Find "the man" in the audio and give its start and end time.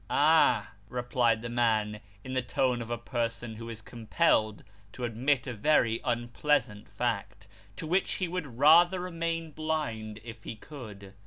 1.43-1.99